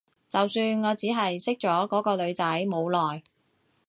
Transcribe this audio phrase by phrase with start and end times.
[0.29, 3.21] 就算我只係識咗嗰個女仔冇耐